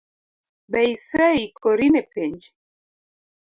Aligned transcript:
Be 0.71 0.79
ise 0.93 1.27
ikori 1.45 1.87
ne 1.93 2.01
penj? 2.11 2.41